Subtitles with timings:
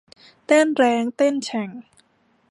[0.45, 1.69] เต้นแร้งเต้นแฉ่ง